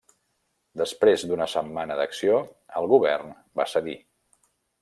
[0.81, 2.39] Després d'una setmana d'acció,
[2.81, 3.99] el govern va cedir.